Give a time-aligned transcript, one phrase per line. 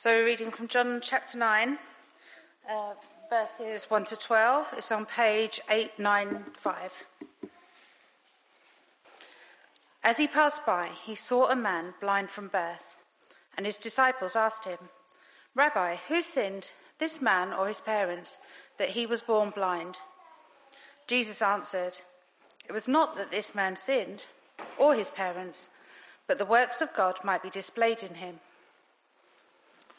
[0.00, 1.76] So we're reading from John chapter 9,
[2.70, 2.92] uh,
[3.28, 4.74] verses 1 to 12.
[4.76, 7.04] It's on page 895.
[10.04, 12.96] As he passed by, he saw a man blind from birth,
[13.56, 14.78] and his disciples asked him,
[15.56, 18.38] Rabbi, who sinned, this man or his parents,
[18.76, 19.96] that he was born blind?
[21.08, 21.98] Jesus answered,
[22.68, 24.26] It was not that this man sinned,
[24.78, 25.70] or his parents,
[26.28, 28.38] but the works of God might be displayed in him.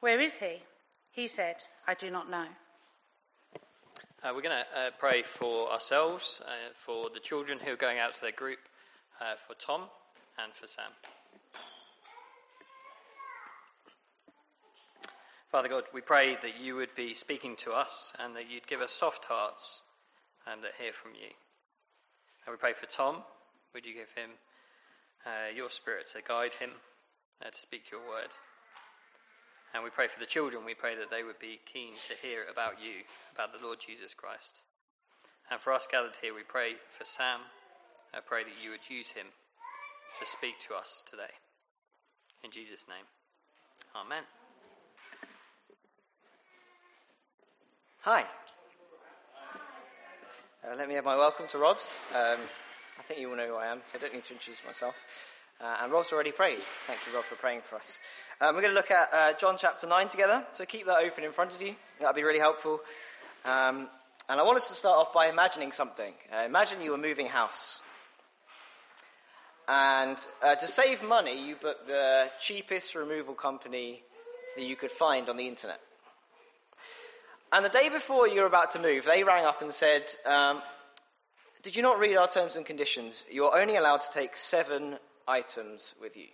[0.00, 0.62] where is he?
[1.12, 2.46] He said, I do not know.
[4.22, 7.98] Uh, we're going to uh, pray for ourselves, uh, for the children who are going
[7.98, 8.58] out to their group,
[9.20, 9.82] uh, for Tom,
[10.42, 10.92] and for Sam.
[15.50, 18.80] Father God, we pray that you would be speaking to us and that you'd give
[18.80, 19.82] us soft hearts
[20.46, 21.28] and that hear from you.
[22.46, 23.24] And we pray for Tom.
[23.74, 24.30] Would you give him
[25.26, 26.70] uh, your spirit to guide him
[27.44, 28.30] uh, to speak your word?
[29.74, 30.64] And we pray for the children.
[30.64, 34.14] We pray that they would be keen to hear about you, about the Lord Jesus
[34.14, 34.58] Christ.
[35.50, 37.40] And for us gathered here, we pray for Sam.
[38.12, 39.26] I pray that you would use him
[40.18, 41.38] to speak to us today.
[42.42, 43.06] In Jesus' name,
[43.94, 44.22] Amen.
[48.00, 48.24] Hi.
[50.62, 51.98] Uh, let me have my welcome to Rob's.
[52.14, 52.38] Um,
[52.98, 54.94] I think you all know who I am, so I don't need to introduce myself.
[55.62, 56.58] Uh, and Rob's already prayed.
[56.86, 58.00] Thank you, Rob, for praying for us.
[58.40, 61.22] Um, we're going to look at uh, John chapter 9 together, so keep that open
[61.22, 61.74] in front of you.
[61.98, 62.80] That'll be really helpful.
[63.44, 63.88] Um,
[64.30, 66.14] and I want us to start off by imagining something.
[66.32, 67.82] Uh, imagine you were moving house.
[69.68, 74.02] And uh, to save money, you booked the cheapest removal company
[74.56, 75.80] that you could find on the internet.
[77.52, 80.62] And the day before you were about to move, they rang up and said, um,
[81.62, 83.26] Did you not read our terms and conditions?
[83.30, 84.96] You're only allowed to take seven
[85.30, 86.26] items with you.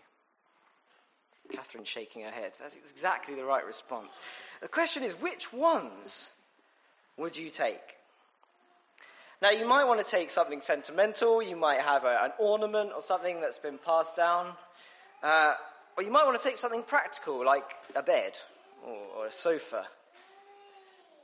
[1.53, 2.53] Catherine shaking her head.
[2.59, 4.21] That's exactly the right response.
[4.61, 6.31] The question is which ones
[7.17, 7.97] would you take?
[9.43, 13.03] Now, you might want to take something sentimental, you might have a, an ornament or
[13.03, 14.53] something that's been passed down,
[15.23, 15.55] uh,
[15.97, 18.39] or you might want to take something practical like a bed
[18.84, 19.84] or, or a sofa.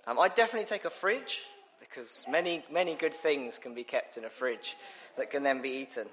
[0.07, 1.43] Um, I'd definitely take a fridge
[1.81, 4.77] because many, many good things can be kept in a fridge
[5.17, 6.07] that can then be eaten.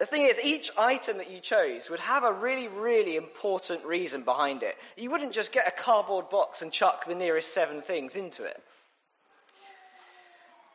[0.00, 4.22] The thing is, each item that you chose would have a really, really important reason
[4.22, 4.76] behind it.
[4.96, 8.60] You wouldn't just get a cardboard box and chuck the nearest seven things into it.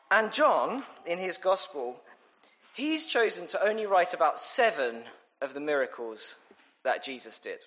[0.09, 1.97] And John, in his gospel,
[2.73, 5.03] he's chosen to only write about seven
[5.41, 6.37] of the miracles
[6.83, 7.59] that Jesus did.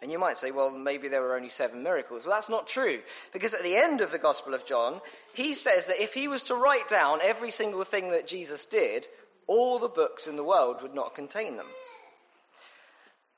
[0.00, 2.24] And you might say, well, maybe there were only seven miracles.
[2.24, 3.00] Well, that's not true.
[3.32, 5.00] Because at the end of the Gospel of John,
[5.34, 9.08] he says that if he was to write down every single thing that Jesus did,
[9.48, 11.66] all the books in the world would not contain them.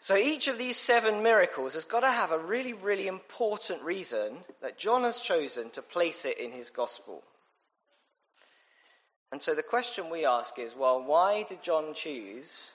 [0.00, 4.38] So each of these seven miracles has got to have a really, really important reason
[4.62, 7.22] that John has chosen to place it in his gospel.
[9.30, 12.72] And so the question we ask is well, why did John choose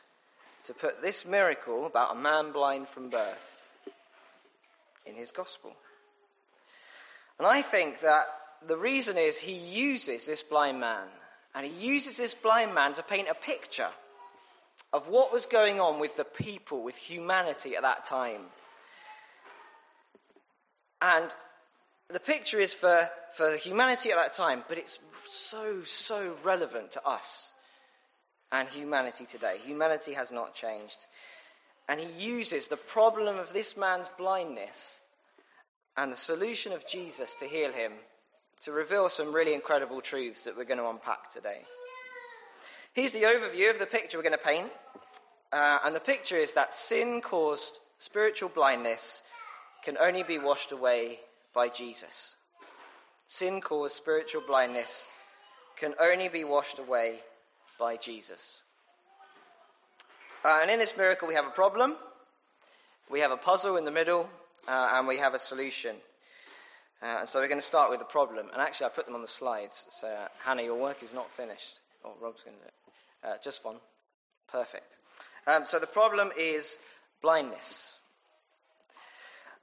[0.64, 3.70] to put this miracle about a man blind from birth
[5.06, 5.76] in his gospel?
[7.38, 8.26] And I think that
[8.66, 11.08] the reason is he uses this blind man
[11.56, 13.90] and he uses this blind man to paint a picture
[14.92, 18.42] of what was going on with the people, with humanity at that time.
[21.02, 21.34] And
[22.10, 25.00] the picture is for, for humanity at that time, but it's
[25.30, 27.52] so, so relevant to us
[28.52, 29.58] and humanity today.
[29.66, 31.06] Humanity has not changed.
[31.88, 35.00] And he uses the problem of this man's blindness
[35.96, 37.94] and the solution of Jesus to heal him
[38.66, 41.62] to reveal some really incredible truths that we're going to unpack today.
[42.94, 44.72] Here's the overview of the picture we're going to paint.
[45.54, 49.22] Uh, and the picture is that sin caused spiritual blindness
[49.84, 51.20] can only be washed away
[51.54, 52.38] by Jesus.
[53.28, 55.08] Sin caused spiritual blindness
[55.78, 57.20] can only be washed away
[57.78, 58.64] by Jesus.
[60.44, 61.98] Uh, and in this miracle, we have a problem,
[63.12, 64.28] we have a puzzle in the middle,
[64.68, 65.96] uh, and we have a solution.
[67.02, 68.48] Uh, and so we're going to start with the problem.
[68.52, 69.86] And actually, I put them on the slides.
[69.90, 71.80] So, uh, Hannah, your work is not finished.
[72.04, 72.74] Oh, Rob's going to do it.
[73.28, 73.78] Uh, just one.
[74.52, 74.98] Perfect.
[75.48, 76.78] Um, so the problem is
[77.22, 77.94] blindness.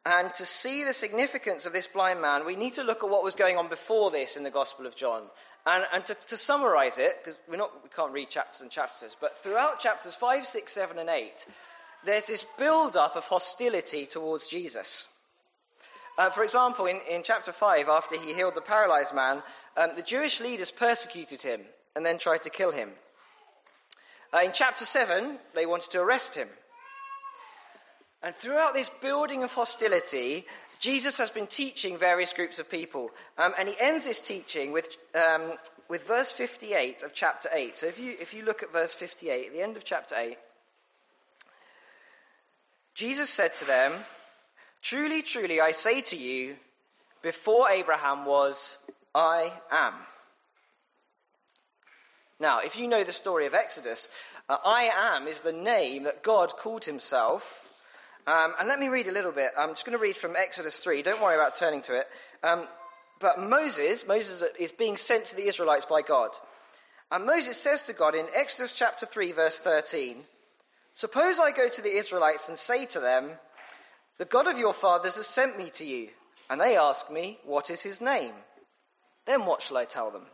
[0.04, 3.22] And to see the significance of this blind man, we need to look at what
[3.22, 5.22] was going on before this in the Gospel of John.
[5.64, 7.56] And, and to, to summarize it, because we
[7.94, 11.46] can't read chapters and chapters, but throughout chapters 5, 6, 7, and 8,
[12.04, 15.06] there's this build up of hostility towards Jesus.
[16.18, 19.42] Uh, for example, in, in chapter 5, after he healed the paralyzed man,
[19.76, 21.62] um, the Jewish leaders persecuted him
[21.96, 22.90] and then tried to kill him.
[24.32, 26.48] Uh, in chapter 7, they wanted to arrest him.
[28.22, 30.46] And throughout this building of hostility,
[30.78, 33.10] Jesus has been teaching various groups of people.
[33.38, 35.54] Um, and he ends his teaching with, um,
[35.88, 37.76] with verse 58 of chapter 8.
[37.76, 40.36] So if you, if you look at verse 58, at the end of chapter 8,
[42.94, 43.92] Jesus said to them,
[44.82, 46.56] Truly, truly, I say to you,
[47.22, 48.76] before Abraham was,
[49.14, 49.94] I am.
[52.40, 54.08] Now, if you know the story of Exodus,
[54.48, 57.68] uh, I am is the name that God called himself
[58.26, 59.50] um, and let me read a little bit.
[59.58, 61.02] I'm just going to read from Exodus 3.
[61.02, 62.06] Don't worry about turning to it.
[62.44, 62.68] Um,
[63.20, 66.30] but Moses, Moses is being sent to the Israelites by God.
[67.10, 70.18] And Moses says to God in Exodus chapter 3, verse 13,
[70.92, 73.30] Suppose I go to the Israelites and say to them,
[74.22, 76.10] The God of your fathers has sent me to you.
[76.48, 78.34] And they ask me, What is his name?
[79.26, 80.26] Then what shall I tell them?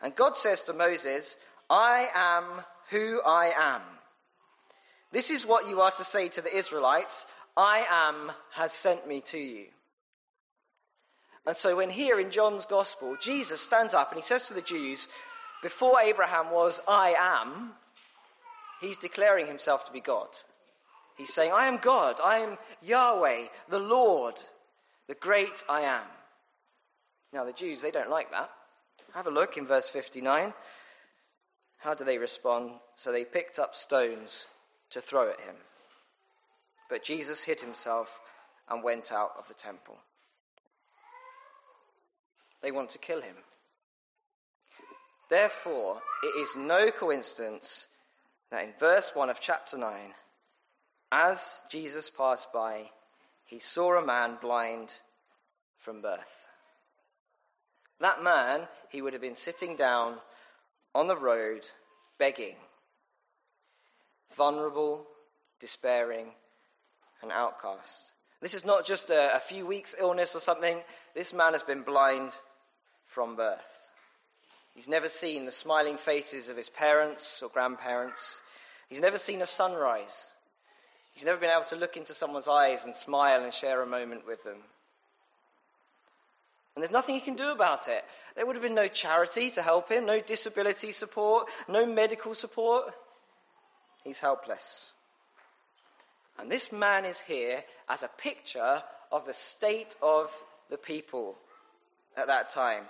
[0.00, 1.36] And God says to Moses,
[1.68, 2.44] I am
[2.90, 3.82] who I am.
[5.10, 7.26] This is what you are to say to the Israelites
[7.56, 9.64] I am has sent me to you.
[11.48, 14.62] And so, when here in John's Gospel, Jesus stands up and he says to the
[14.62, 15.08] Jews,
[15.60, 17.72] Before Abraham was, I am,
[18.80, 20.28] he's declaring himself to be God.
[21.20, 24.42] He's saying, I am God, I am Yahweh, the Lord,
[25.06, 26.06] the great I am.
[27.30, 28.48] Now, the Jews, they don't like that.
[29.12, 30.54] Have a look in verse 59.
[31.76, 32.70] How do they respond?
[32.96, 34.46] So they picked up stones
[34.88, 35.56] to throw at him.
[36.88, 38.18] But Jesus hid himself
[38.70, 39.98] and went out of the temple.
[42.62, 43.36] They want to kill him.
[45.28, 47.88] Therefore, it is no coincidence
[48.50, 50.14] that in verse 1 of chapter 9,
[51.12, 52.90] as Jesus passed by,
[53.44, 54.94] he saw a man blind
[55.78, 56.46] from birth.
[58.00, 60.16] That man, he would have been sitting down
[60.94, 61.66] on the road
[62.18, 62.56] begging
[64.30, 65.06] vulnerable,
[65.58, 66.28] despairing,
[67.22, 68.12] and outcast.
[68.40, 70.80] This is not just a, a few weeks' illness or something.
[71.14, 72.32] This man has been blind
[73.04, 73.90] from birth.
[74.74, 78.38] He's never seen the smiling faces of his parents or grandparents.
[78.88, 80.26] He's never seen a sunrise.
[81.12, 84.26] He's never been able to look into someone's eyes and smile and share a moment
[84.26, 84.58] with them.
[86.74, 88.04] And there's nothing he can do about it.
[88.36, 92.94] There would have been no charity to help him, no disability support, no medical support.
[94.04, 94.92] He's helpless.
[96.38, 98.82] And this man is here as a picture
[99.12, 100.32] of the state of
[100.70, 101.36] the people
[102.16, 102.84] at that time,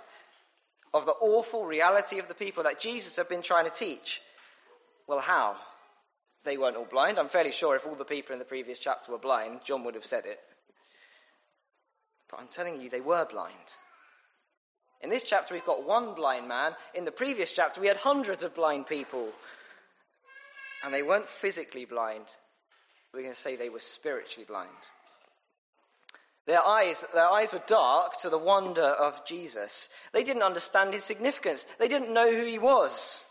[0.93, 4.21] of the awful reality of the people that Jesus had been trying to teach.
[5.07, 5.57] Well, how?
[6.43, 7.19] They weren't all blind.
[7.19, 9.95] I'm fairly sure if all the people in the previous chapter were blind, John would
[9.95, 10.39] have said it.
[12.29, 13.75] But I'm telling you, they were blind.
[15.01, 16.75] In this chapter, we've got one blind man.
[16.93, 19.29] In the previous chapter, we had hundreds of blind people.
[20.83, 22.25] And they weren't physically blind.
[23.13, 24.69] We're going to say they were spiritually blind.
[26.47, 29.89] Their eyes, their eyes were dark to the wonder of Jesus.
[30.11, 31.67] They didn't understand his significance.
[31.77, 33.21] They didn't know who he was.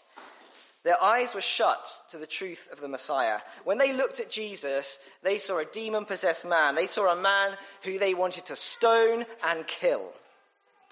[0.83, 3.41] Their eyes were shut to the truth of the Messiah.
[3.65, 6.75] When they looked at Jesus, they saw a demon possessed man.
[6.75, 10.13] They saw a man who they wanted to stone and kill.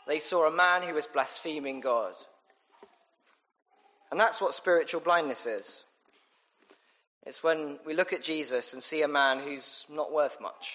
[0.07, 2.13] They saw a man who was blaspheming God.
[4.11, 5.85] And that's what spiritual blindness is.
[7.27, 10.75] It's when we look at Jesus and see a man who's not worth much,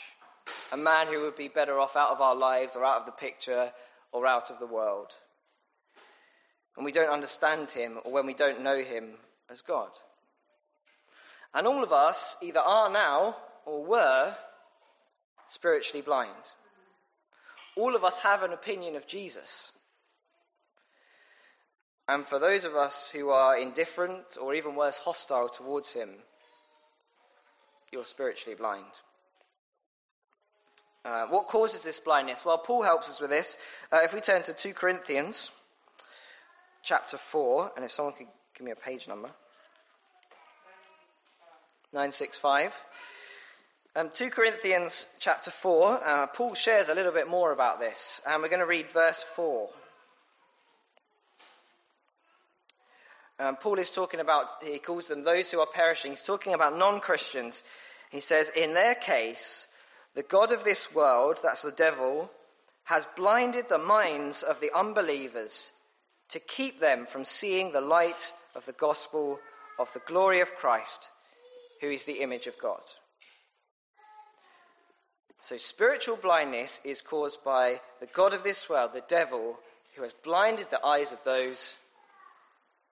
[0.72, 3.12] a man who would be better off out of our lives or out of the
[3.12, 3.72] picture
[4.12, 5.16] or out of the world.
[6.76, 9.14] When we don't understand him or when we don't know him
[9.50, 9.90] as God.
[11.54, 14.36] And all of us either are now or were
[15.46, 16.52] spiritually blind.
[17.76, 19.72] All of us have an opinion of Jesus.
[22.08, 26.10] And for those of us who are indifferent or even worse, hostile towards him,
[27.92, 28.86] you're spiritually blind.
[31.06, 32.46] Uh, what causes this blindness?
[32.46, 33.58] Well, Paul helps us with this.
[33.92, 35.52] Uh, if we turn to 2 Corinthians
[36.84, 39.30] chapter 4, and if someone could give me a page number
[41.94, 42.76] 965.
[43.96, 48.42] Um, 2 Corinthians chapter 4, uh, Paul shares a little bit more about this, and
[48.42, 49.70] we're going to read verse 4.
[53.40, 56.12] Um, Paul is talking about, he calls them those who are perishing.
[56.12, 57.64] He's talking about non Christians.
[58.12, 59.68] He says, In their case,
[60.16, 62.32] the God of this world, that's the devil,
[62.86, 65.72] has blinded the minds of the unbelievers
[66.30, 69.40] to keep them from seeing the light of the gospel
[69.80, 71.10] of the glory of Christ,
[71.82, 72.82] who is the image of God.
[75.42, 79.58] So, spiritual blindness is caused by the God of this world, the devil,
[79.96, 81.76] who has blinded the eyes of those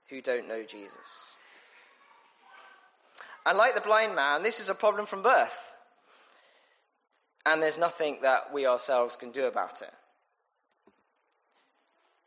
[0.09, 1.31] who don't know Jesus.
[3.45, 5.73] And like the blind man, this is a problem from birth.
[7.45, 9.93] And there's nothing that we ourselves can do about it.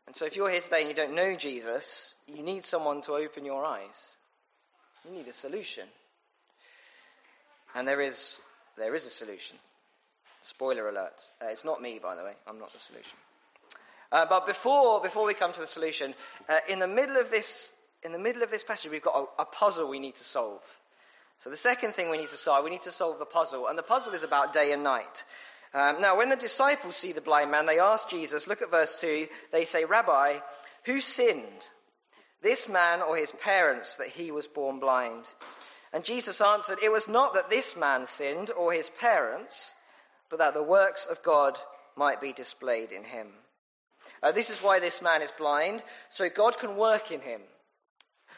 [0.07, 3.13] And so, if you're here today and you don't know Jesus, you need someone to
[3.13, 4.17] open your eyes.
[5.03, 5.85] You need a solution.
[7.75, 8.39] And there is,
[8.77, 9.57] there is a solution.
[10.41, 11.29] Spoiler alert.
[11.41, 12.33] Uh, it's not me, by the way.
[12.47, 13.17] I'm not the solution.
[14.11, 16.13] Uh, but before, before we come to the solution,
[16.47, 19.41] uh, in, the middle of this, in the middle of this passage, we've got a,
[19.41, 20.61] a puzzle we need to solve.
[21.37, 23.67] So the second thing we need to solve, we need to solve the puzzle.
[23.67, 25.23] And the puzzle is about day and night.
[25.75, 28.99] Um, now, when the disciples see the blind man, they ask Jesus, look at verse
[29.01, 30.37] 2, they say, Rabbi,
[30.85, 31.67] who sinned,
[32.41, 35.29] this man or his parents, that he was born blind?
[35.91, 39.73] And Jesus answered, It was not that this man sinned or his parents
[40.29, 41.59] but that the works of God
[41.95, 43.27] might be displayed in him.
[44.21, 47.41] Uh, this is why this man is blind, so God can work in him.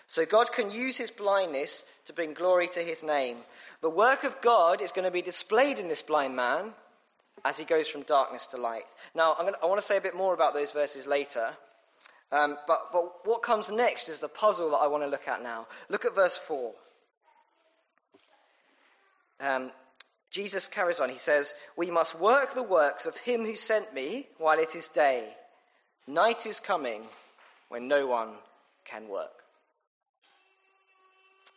[0.06, 3.38] So God can use his blindness to bring glory to his name.
[3.82, 6.74] The work of God is going to be displayed in this blind man
[7.46, 8.86] as he goes from darkness to light.
[9.16, 11.50] Now, gonna, i want to say a bit more about those verses later.
[12.32, 15.42] Um, but, but what comes next is the puzzle that I want to look at
[15.42, 15.68] now.
[15.90, 16.74] Look at verse 4.
[19.40, 19.72] Um,
[20.32, 21.10] Jesus carries on.
[21.10, 24.88] He says, We must work the works of him who sent me while it is
[24.88, 25.24] day.
[26.08, 27.04] Night is coming
[27.70, 28.30] when no one
[28.86, 29.44] can work.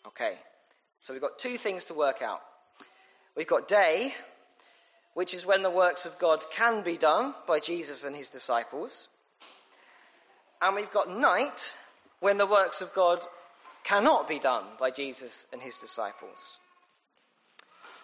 [0.07, 0.39] Okay,
[1.01, 2.41] so we've got two things to work out.
[3.37, 4.15] We've got day,
[5.15, 9.09] which is when the works of God can be done by Jesus and his disciples.
[10.63, 11.75] And we've got night,
[12.21, 13.25] when the works of God
[13.83, 16.59] cannot be done by Jesus and his disciples.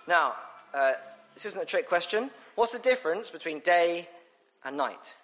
[0.08, 0.34] Now,
[0.74, 0.92] uh,
[1.34, 2.30] this isn't a trick question.
[2.54, 4.08] What's the difference between day
[4.64, 5.14] and night?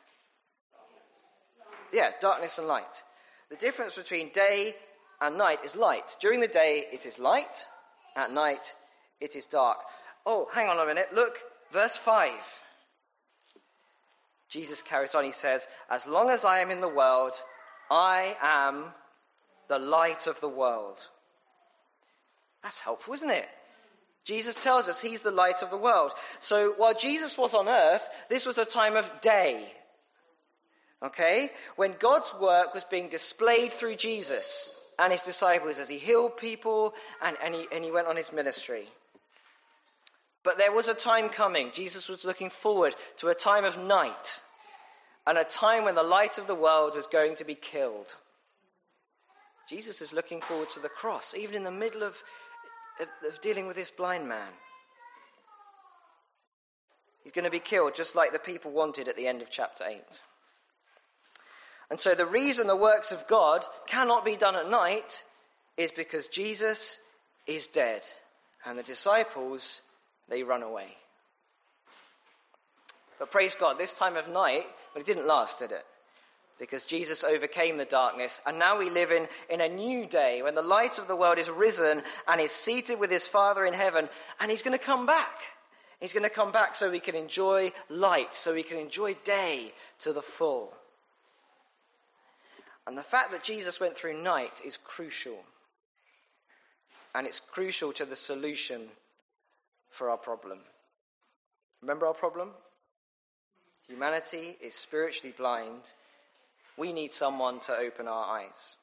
[1.92, 3.02] Yeah, darkness and light.
[3.50, 4.74] The difference between day
[5.20, 6.16] and night is light.
[6.20, 7.66] During the day, it is light.
[8.16, 8.74] At night,
[9.20, 9.78] it is dark.
[10.26, 11.08] Oh, hang on a minute.
[11.14, 11.38] Look,
[11.72, 12.30] verse 5.
[14.48, 15.24] Jesus carries on.
[15.24, 17.40] He says, As long as I am in the world,
[17.90, 18.92] I am
[19.68, 21.08] the light of the world.
[22.62, 23.48] That's helpful, isn't it?
[24.24, 26.12] Jesus tells us he's the light of the world.
[26.38, 29.72] So while Jesus was on earth, this was a time of day.
[31.02, 31.50] Okay?
[31.76, 36.94] When God's work was being displayed through Jesus and his disciples as he healed people
[37.20, 38.86] and, and, he, and he went on his ministry.
[40.44, 41.70] But there was a time coming.
[41.72, 44.40] Jesus was looking forward to a time of night
[45.26, 48.16] and a time when the light of the world was going to be killed.
[49.68, 52.22] Jesus is looking forward to the cross, even in the middle of
[53.00, 54.48] of, of dealing with this blind man.
[57.22, 59.84] He's going to be killed just like the people wanted at the end of chapter
[59.84, 60.02] 8.
[61.90, 65.22] And so, the reason the works of God cannot be done at night
[65.76, 66.96] is because Jesus
[67.46, 68.02] is dead,
[68.64, 69.82] and the disciples,
[70.28, 70.96] they run away.
[73.18, 75.84] But praise God, this time of night, but it didn't last, did it?
[76.62, 78.40] because Jesus overcame the darkness.
[78.46, 81.38] And now we live in, in a new day when the light of the world
[81.38, 85.04] is risen and is seated with his Father in heaven, and he's going to come
[85.04, 85.40] back.
[85.98, 89.72] He's going to come back so we can enjoy light, so we can enjoy day
[90.02, 90.72] to the full.
[92.86, 95.38] And the fact that Jesus went through night is crucial.
[97.12, 98.82] And it's crucial to the solution
[99.92, 100.58] for our problem.
[101.80, 102.50] Remember our problem?
[103.86, 105.92] Humanity is spiritually blind
[106.76, 108.76] we need someone to open our eyes.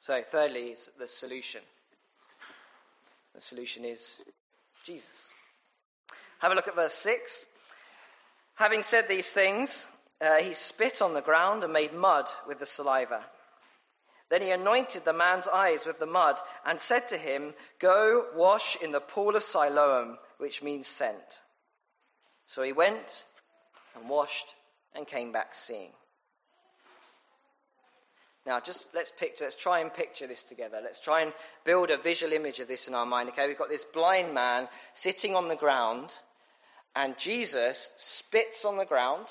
[0.00, 1.60] So, thirdly, is the solution.
[3.34, 4.22] The solution is
[4.84, 5.28] Jesus.
[6.38, 7.46] Have a look at verse 6.
[8.54, 9.86] Having said these things,
[10.20, 13.24] uh, he spit on the ground and made mud with the saliva.
[14.30, 18.76] Then he anointed the man's eyes with the mud and said to him, Go wash
[18.82, 21.40] in the pool of Siloam, which means sent.
[22.44, 23.24] So he went
[23.94, 24.54] and washed
[24.94, 25.90] and came back seeing.
[28.48, 30.80] Now, just let's picture, let's try and picture this together.
[30.82, 33.28] Let's try and build a visual image of this in our mind.
[33.28, 36.16] Okay, we've got this blind man sitting on the ground,
[36.96, 39.26] and Jesus spits on the ground,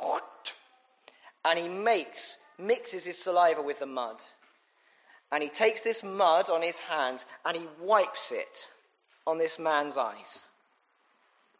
[1.44, 4.22] and he makes, mixes his saliva with the mud.
[5.32, 8.68] And he takes this mud on his hands and he wipes it
[9.26, 10.48] on this man's eyes.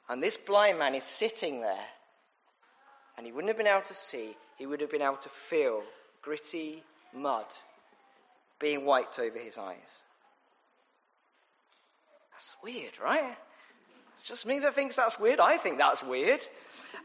[0.09, 1.87] And this blind man is sitting there,
[3.17, 5.83] and he wouldn't have been able to see, he would have been able to feel
[6.21, 6.83] gritty
[7.15, 7.47] mud
[8.59, 10.03] being wiped over his eyes.
[12.33, 13.37] That's weird, right?
[14.17, 15.41] It's just me that thinks that's weird.
[15.41, 16.41] I think that's weird.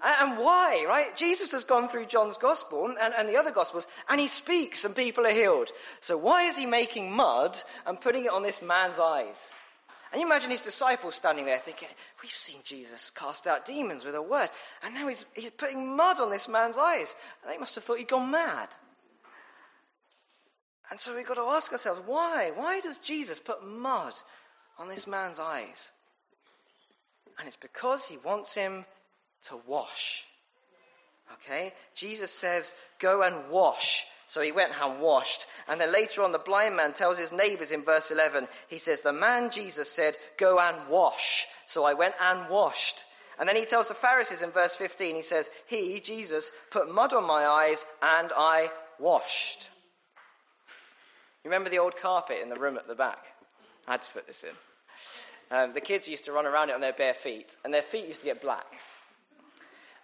[0.02, 1.16] And, why, right?
[1.18, 4.96] Jesus has gone through John's gospel and, and the other gospels, and he speaks, and
[4.96, 5.72] people are healed.
[6.00, 9.54] So why is he making mud and putting it on this man's eyes?
[10.12, 11.90] And you imagine his disciples standing there thinking,
[12.22, 14.50] We've seen Jesus cast out demons with a word,
[14.84, 17.16] and now he's, he's putting mud on this man's eyes.
[17.44, 18.70] And they must have thought he'd gone mad.
[20.90, 22.52] And so we've got to ask ourselves, why?
[22.56, 24.14] Why does Jesus put mud
[24.80, 25.92] on this man's eyes?
[27.40, 28.86] And it's because he wants him
[29.48, 30.26] to wash.
[31.34, 31.74] Okay?
[31.96, 34.06] Jesus says, Go and wash.
[34.28, 35.48] So he went and washed.
[35.68, 39.02] And then later on, the blind man tells his neighbors in verse 11, he says,
[39.02, 41.48] The man Jesus said, Go and wash.
[41.66, 43.06] So I went and washed.
[43.40, 47.14] And then he tells the Pharisees in verse 15, he says, He, Jesus, put mud
[47.14, 48.70] on my eyes and I
[49.00, 49.70] washed.
[51.44, 53.26] You remember the old carpet in the room at the back?
[53.88, 54.52] I had to put this in.
[55.52, 58.08] Um, the kids used to run around it on their bare feet, and their feet
[58.08, 58.68] used to get black.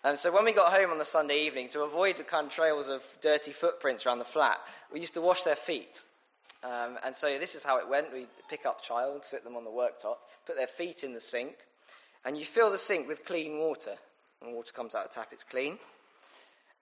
[0.04, 2.54] And so when we got home on the Sunday evening, to avoid the kind of
[2.54, 4.60] trails of dirty footprints around the flat,
[4.94, 6.04] we used to wash their feet.
[6.64, 8.12] Um, and so this is how it went.
[8.12, 11.56] We pick up child, sit them on the worktop, put their feet in the sink,
[12.24, 13.96] and you fill the sink with clean water.
[14.40, 15.78] When water comes out of the tap, it's clean.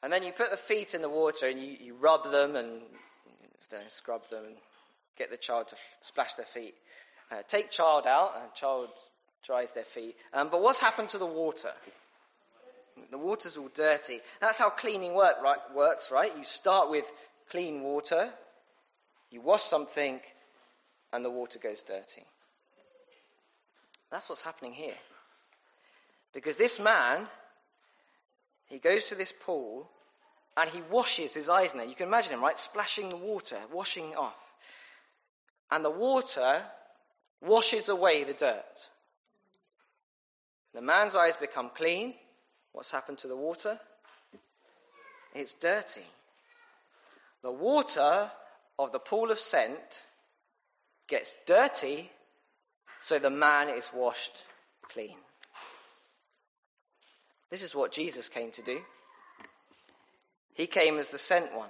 [0.01, 2.81] And then you put the feet in the water and you, you rub them and
[3.71, 4.55] you know, scrub them and
[5.17, 6.75] get the child to splash their feet.
[7.33, 8.89] Uh, take child out, and child
[9.43, 10.15] dries their feet.
[10.33, 11.71] Um, but what's happened to the water?
[13.09, 14.19] The water's all dirty.
[14.39, 16.31] That's how cleaning work, right, works, right?
[16.37, 17.11] You start with
[17.49, 18.29] clean water,
[19.31, 20.19] you wash something,
[21.11, 22.23] and the water goes dirty.
[24.11, 24.97] That's what's happening here.
[26.33, 27.27] Because this man,
[28.67, 29.89] he goes to this pool
[30.55, 31.87] and he washes his eyes in there.
[31.87, 32.57] You can imagine him, right?
[32.57, 34.53] Splashing the water, washing off.
[35.71, 36.61] And the water
[37.43, 38.89] washes away the dirt.
[40.73, 42.15] The man's eyes become clean,
[42.73, 43.79] What's happened to the water?
[45.33, 46.05] It's dirty.
[47.43, 48.29] The water
[48.77, 50.03] of the pool of sent
[51.07, 52.09] gets dirty,
[52.99, 54.43] so the man is washed
[54.81, 55.17] clean.
[57.51, 58.79] This is what Jesus came to do.
[60.55, 61.69] He came as the sent one.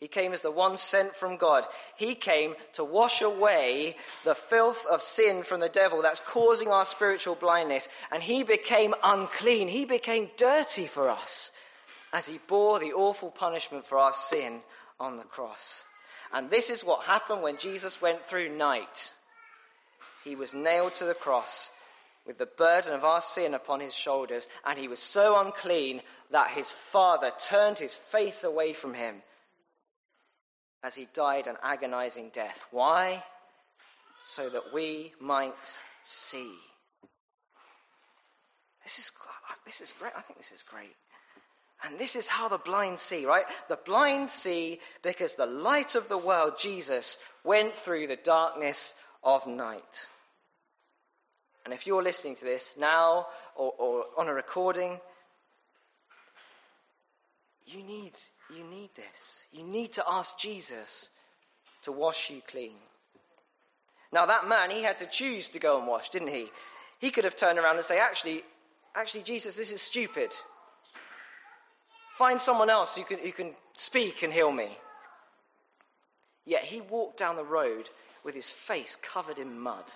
[0.00, 1.66] He came as the one sent from God.
[1.94, 6.86] He came to wash away the filth of sin from the devil that's causing our
[6.86, 7.86] spiritual blindness.
[8.10, 9.68] And he became unclean.
[9.68, 11.52] He became dirty for us
[12.14, 14.62] as he bore the awful punishment for our sin
[14.98, 15.84] on the cross.
[16.32, 19.12] And this is what happened when Jesus went through night.
[20.24, 21.72] He was nailed to the cross
[22.26, 26.50] with the burden of our sin upon his shoulders, and he was so unclean that
[26.50, 29.22] his father turned his face away from him
[30.82, 32.66] as he died an agonizing death.
[32.70, 33.22] Why?
[34.22, 36.52] So that we might see.
[38.82, 39.12] This is,
[39.64, 40.12] this is great.
[40.16, 40.94] I think this is great.
[41.84, 43.44] And this is how the blind see, right?
[43.68, 49.46] The blind see because the light of the world, Jesus, went through the darkness of
[49.46, 50.06] night.
[51.64, 55.00] And if you're listening to this now or, or on a recording,
[57.66, 58.12] you need,
[58.56, 59.44] you need this.
[59.52, 61.08] You need to ask Jesus
[61.82, 62.76] to wash you clean.
[64.12, 66.48] Now, that man, he had to choose to go and wash, didn't he?
[66.98, 68.42] He could have turned around and say, actually,
[68.94, 70.34] actually, Jesus, this is stupid.
[72.16, 74.76] Find someone else who can, who can speak and heal me.
[76.44, 77.88] Yet he walked down the road
[78.24, 79.92] with his face covered in mud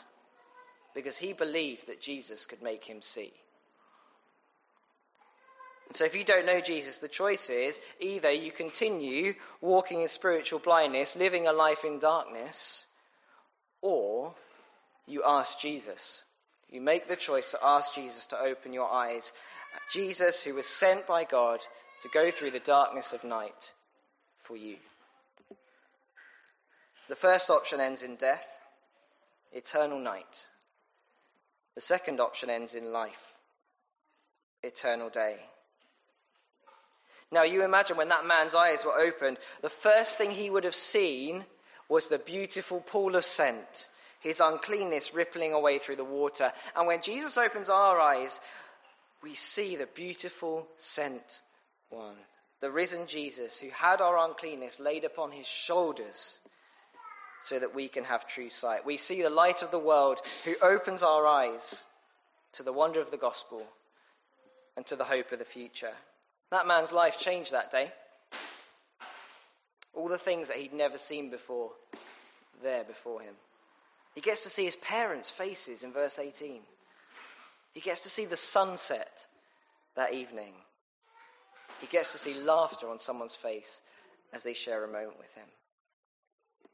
[0.94, 3.32] because he believed that Jesus could make him see.
[5.92, 10.58] So if you don't know Jesus, the choice is either you continue walking in spiritual
[10.58, 12.86] blindness, living a life in darkness,
[13.80, 14.34] or
[15.06, 16.24] you ask Jesus.
[16.70, 19.32] You make the choice to ask Jesus to open your eyes.
[19.92, 21.60] Jesus, who was sent by God
[22.02, 23.72] to go through the darkness of night
[24.38, 24.76] for you.
[27.08, 28.58] The first option ends in death,
[29.52, 30.46] eternal night.
[31.74, 33.38] The second option ends in life,
[34.62, 35.36] eternal day.
[37.34, 40.74] Now, you imagine when that man's eyes were opened, the first thing he would have
[40.74, 41.44] seen
[41.88, 43.88] was the beautiful pool of sent,
[44.20, 46.52] his uncleanness rippling away through the water.
[46.76, 48.40] And when Jesus opens our eyes,
[49.20, 51.40] we see the beautiful sent
[51.90, 52.14] one,
[52.60, 56.38] the risen Jesus who had our uncleanness laid upon his shoulders
[57.40, 58.86] so that we can have true sight.
[58.86, 61.84] We see the light of the world who opens our eyes
[62.52, 63.66] to the wonder of the gospel
[64.76, 65.94] and to the hope of the future.
[66.50, 67.92] That man's life changed that day.
[69.92, 71.70] All the things that he'd never seen before,
[72.62, 73.34] there before him.
[74.14, 76.60] He gets to see his parents' faces in verse 18.
[77.72, 79.26] He gets to see the sunset
[79.96, 80.52] that evening.
[81.80, 83.80] He gets to see laughter on someone's face
[84.32, 85.48] as they share a moment with him.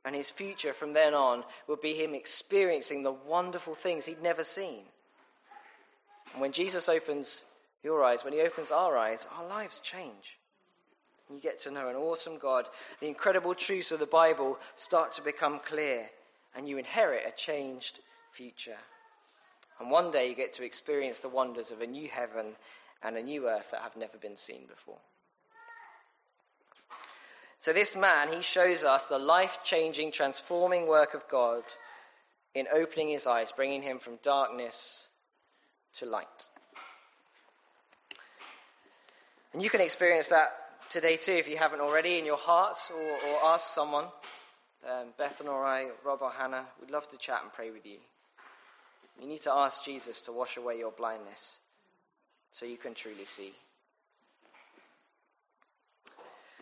[0.04, 4.44] And his future from then on will be him experiencing the wonderful things he'd never
[4.44, 4.83] seen.
[6.33, 7.44] And when Jesus opens
[7.82, 10.38] your eyes, when he opens our eyes, our lives change.
[11.32, 12.68] You get to know an awesome God.
[13.00, 16.10] The incredible truths of the Bible start to become clear,
[16.56, 18.78] and you inherit a changed future.
[19.78, 22.56] And one day you get to experience the wonders of a new heaven
[23.02, 24.98] and a new earth that have never been seen before.
[27.58, 31.62] So, this man, he shows us the life changing, transforming work of God
[32.54, 35.08] in opening his eyes, bringing him from darkness
[35.94, 36.48] to light.
[39.52, 40.52] And you can experience that
[40.90, 44.06] today too if you haven't already in your hearts or, or ask someone.
[44.88, 47.98] Um, Bethan or I, Rob or Hannah, we'd love to chat and pray with you.
[49.20, 51.58] You need to ask Jesus to wash away your blindness
[52.52, 53.52] so you can truly see.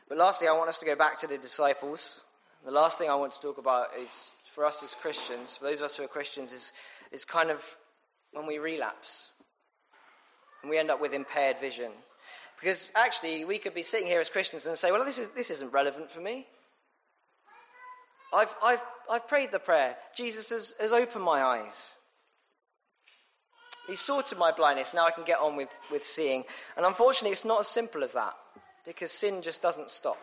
[0.09, 2.23] But lastly, I want us to go back to the disciples.
[2.65, 5.79] The last thing I want to talk about is for us as Christians, for those
[5.79, 6.73] of us who are Christians, is,
[7.13, 7.63] is kind of
[8.33, 9.29] when we relapse
[10.63, 11.93] and we end up with impaired vision.
[12.61, 15.51] Because actually, we could be sitting here as Christians and say, well, this, is, this
[15.51, 16.47] isn't relevant for me.
[18.35, 19.97] I've, I've, I've prayed the prayer.
[20.15, 21.97] Jesus has, has opened my eyes.
[23.87, 24.93] He's sorted my blindness.
[24.93, 26.45] Now I can get on with, with seeing.
[26.77, 28.35] And unfortunately, it's not as simple as that
[28.85, 30.19] because sin just doesn't stop.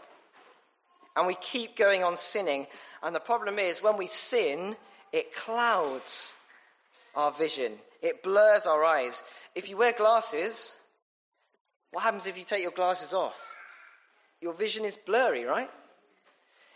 [1.16, 2.68] And we keep going on sinning.
[3.02, 4.76] And the problem is, when we sin,
[5.12, 6.32] it clouds
[7.16, 9.24] our vision, it blurs our eyes.
[9.56, 10.76] If you wear glasses,
[11.96, 13.40] what happens if you take your glasses off?
[14.42, 15.70] Your vision is blurry, right?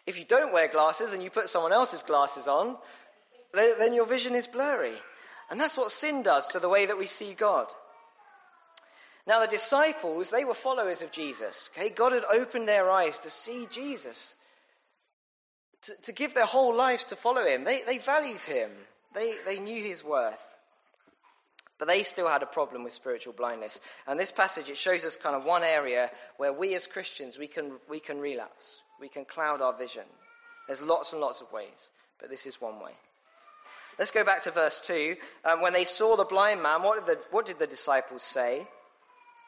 [0.07, 2.77] If you don't wear glasses and you put someone else's glasses on,
[3.53, 4.93] then your vision is blurry.
[5.51, 7.67] And that's what sin does to the way that we see God.
[9.27, 11.69] Now, the disciples, they were followers of Jesus.
[11.75, 11.89] Okay?
[11.89, 14.35] God had opened their eyes to see Jesus,
[15.81, 17.65] to, to give their whole lives to follow him.
[17.65, 18.71] They, they valued him,
[19.13, 20.58] they, they knew his worth.
[21.79, 23.79] But they still had a problem with spiritual blindness.
[24.05, 27.47] And this passage, it shows us kind of one area where we as Christians, we
[27.47, 28.81] can, we can relapse.
[28.99, 30.03] We can cloud our vision.
[30.67, 31.89] There's lots and lots of ways,
[32.19, 32.91] but this is one way.
[33.97, 35.15] Let's go back to verse 2.
[35.45, 38.67] Um, when they saw the blind man, what did the, what did the disciples say?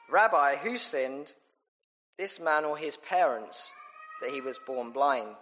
[0.10, 1.34] Rabbi, who sinned,
[2.18, 3.72] this man or his parents,
[4.22, 5.36] that he was born blind?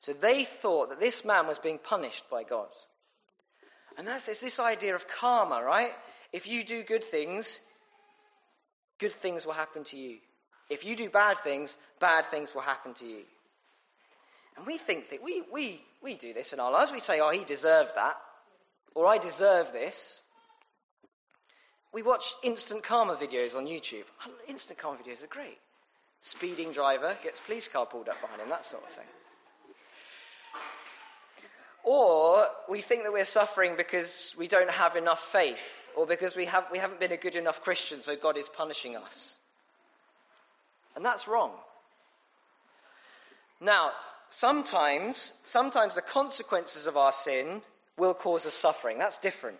[0.00, 2.68] So they thought that this man was being punished by God.
[3.96, 5.92] And that's it's this idea of karma, right?
[6.32, 7.60] If you do good things,
[8.98, 10.18] good things will happen to you.
[10.68, 13.22] If you do bad things, bad things will happen to you.
[14.56, 16.90] And we think that we, we, we do this in our lives.
[16.90, 18.16] We say, oh, he deserved that,
[18.94, 20.22] or I deserve this.
[21.92, 24.04] We watch instant karma videos on YouTube.
[24.48, 25.58] Instant karma videos are great.
[26.20, 29.06] Speeding driver gets police car pulled up behind him, that sort of thing.
[31.86, 36.46] Or we think that we're suffering because we don't have enough faith, or because we,
[36.46, 39.36] have, we haven't been a good enough Christian, so God is punishing us.
[40.96, 41.52] And that's wrong.
[43.60, 43.92] Now,
[44.30, 47.62] sometimes, sometimes the consequences of our sin
[47.96, 48.98] will cause us suffering.
[48.98, 49.58] That's different.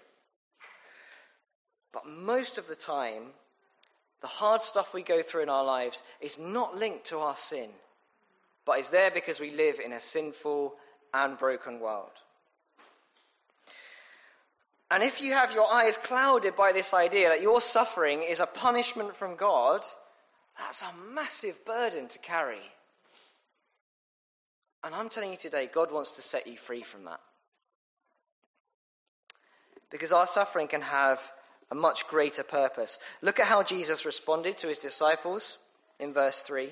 [1.93, 3.23] But most of the time,
[4.21, 7.71] the hard stuff we go through in our lives is not linked to our sin,
[8.65, 10.75] but is there because we live in a sinful
[11.13, 12.11] and broken world.
[14.91, 18.47] And if you have your eyes clouded by this idea that your suffering is a
[18.47, 19.81] punishment from God,
[20.59, 22.61] that's a massive burden to carry.
[24.85, 27.21] And I'm telling you today, God wants to set you free from that.
[29.91, 31.33] Because our suffering can have
[31.71, 33.01] a much greater purpose.
[33.23, 35.59] Look at how Jesus responded to his disciples
[35.99, 36.71] in verse 3.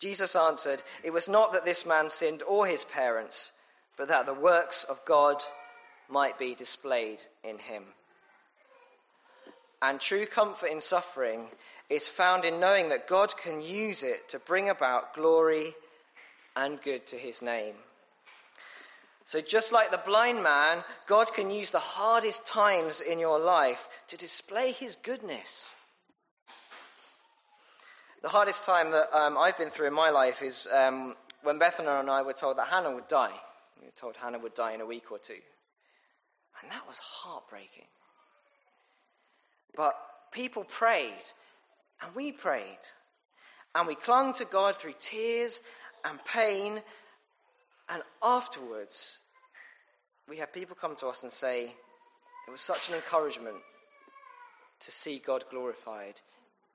[0.00, 3.52] Jesus answered, It was not that this man sinned or his parents,
[3.96, 5.42] but that the works of God
[6.08, 7.84] might be displayed in him.
[9.82, 11.48] and true comfort in suffering
[11.88, 15.74] is found in knowing that God can use it to bring about glory
[16.54, 17.74] and good to his name.
[19.24, 23.88] So, just like the blind man, God can use the hardest times in your life
[24.08, 25.70] to display his goodness.
[28.22, 32.00] The hardest time that um, I've been through in my life is um, when Bethana
[32.00, 33.32] and I were told that Hannah would die.
[33.80, 35.38] We were told Hannah would die in a week or two.
[36.60, 37.86] And that was heartbreaking.
[39.74, 39.94] But
[40.32, 41.22] people prayed,
[42.02, 42.80] and we prayed,
[43.74, 45.62] and we clung to God through tears
[46.04, 46.82] and pain.
[47.88, 49.18] And afterwards,
[50.28, 51.74] we had people come to us and say,
[52.46, 53.56] it was such an encouragement
[54.80, 56.20] to see God glorified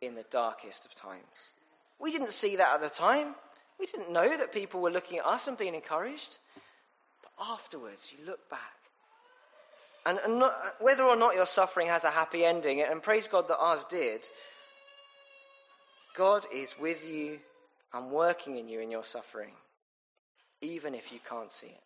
[0.05, 1.53] in the darkest of times.
[1.99, 3.35] We didn't see that at the time.
[3.79, 6.37] We didn't know that people were looking at us and being encouraged.
[7.21, 8.59] But afterwards, you look back.
[10.05, 13.47] And, and not, whether or not your suffering has a happy ending, and praise God
[13.47, 14.27] that ours did,
[16.15, 17.39] God is with you
[17.93, 19.53] and working in you in your suffering,
[20.61, 21.81] even if you can't see it.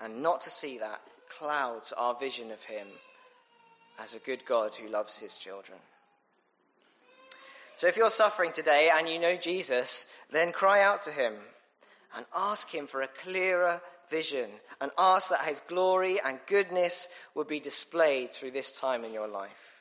[0.00, 2.86] And not to see that clouds our vision of Him
[3.98, 5.78] as a good God who loves His children.
[7.80, 11.32] So if you're suffering today and you know Jesus, then cry out to Him
[12.14, 14.50] and ask Him for a clearer vision
[14.82, 19.28] and ask that His glory and goodness would be displayed through this time in your
[19.28, 19.80] life.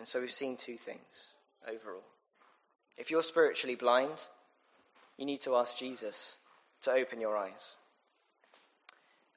[0.00, 1.30] And so we've seen two things
[1.68, 2.02] overall.
[2.96, 4.26] If you're spiritually blind,
[5.16, 6.34] you need to ask Jesus
[6.82, 7.76] to open your eyes.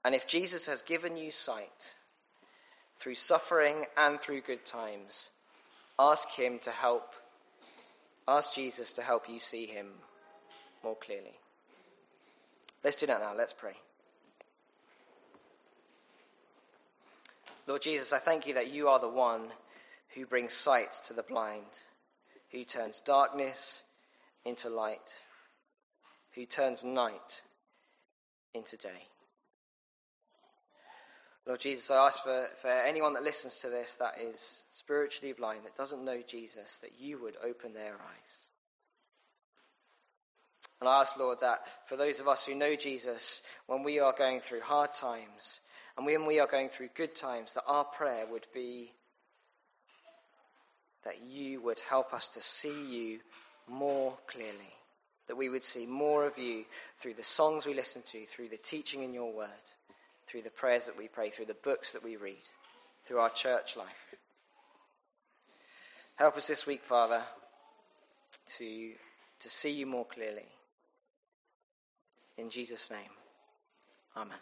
[0.03, 1.97] And if Jesus has given you sight
[2.97, 5.29] through suffering and through good times,
[6.01, 7.13] ask Him to help,
[8.27, 9.87] ask Jesus to help you see Him
[10.83, 11.37] more clearly.
[12.83, 13.33] Let's do that now.
[13.37, 13.75] Let's pray.
[17.67, 19.43] Lord Jesus, I thank you that you are the one
[20.15, 21.83] who brings sight to the blind,
[22.51, 23.83] who turns darkness
[24.43, 25.21] into light,
[26.33, 27.43] who turns night
[28.55, 29.10] into day.
[31.47, 35.65] Lord Jesus, I ask for, for anyone that listens to this that is spiritually blind,
[35.65, 38.49] that doesn't know Jesus, that you would open their eyes.
[40.79, 44.13] And I ask, Lord, that for those of us who know Jesus, when we are
[44.13, 45.59] going through hard times
[45.97, 48.91] and when we are going through good times, that our prayer would be
[51.03, 53.19] that you would help us to see you
[53.67, 54.73] more clearly,
[55.27, 56.65] that we would see more of you
[56.97, 59.49] through the songs we listen to, through the teaching in your word
[60.31, 62.49] through the prayers that we pray, through the books that we read,
[63.03, 64.15] through our church life.
[66.15, 67.21] Help us this week, Father,
[68.57, 68.91] to,
[69.41, 70.45] to see you more clearly.
[72.37, 73.09] In Jesus' name,
[74.15, 74.37] Amen.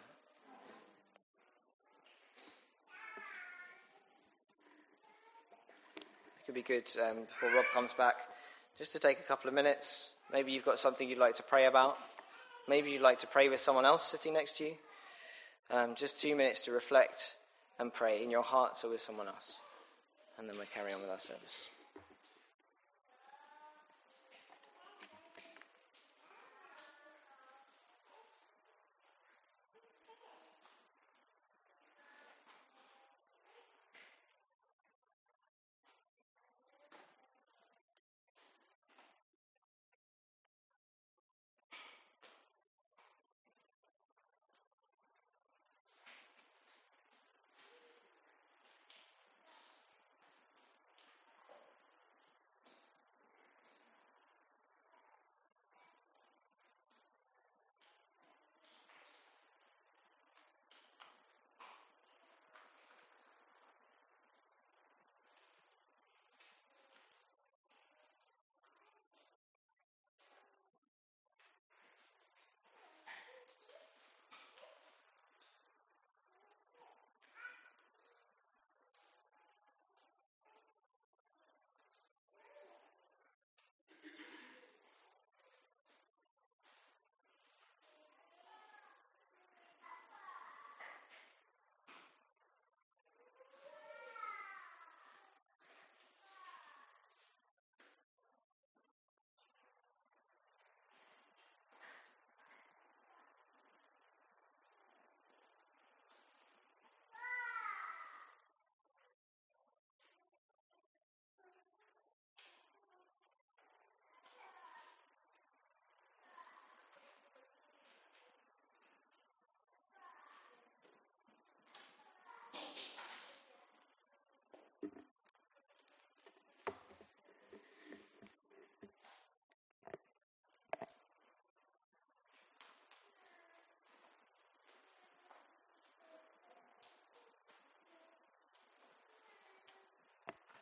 [5.97, 8.15] It could be good um, before Rob comes back
[8.78, 10.12] just to take a couple of minutes.
[10.32, 11.97] Maybe you've got something you'd like to pray about.
[12.67, 14.75] Maybe you'd like to pray with someone else sitting next to you.
[15.71, 17.36] Um, just two minutes to reflect
[17.79, 19.58] and pray in your hearts or with someone else.
[20.38, 21.69] And then we'll carry on with our service.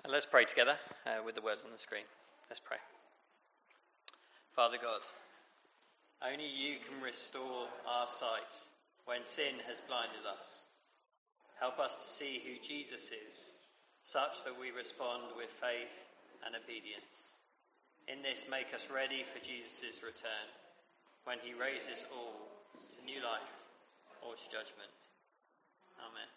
[0.08, 2.08] And let's pray together uh, with the words on the screen.
[2.48, 2.80] Let's pray.
[4.56, 5.04] Father God,
[6.24, 8.56] only you can restore our sight
[9.04, 10.72] when sin has blinded us.
[11.60, 13.60] Help us to see who Jesus is,
[14.06, 16.08] such that we respond with faith
[16.46, 17.44] and obedience.
[18.08, 20.48] In this, make us ready for Jesus' return,
[21.26, 22.48] when he raises all
[22.96, 23.60] to new life
[24.24, 24.96] or to judgment.
[26.00, 26.32] Amen.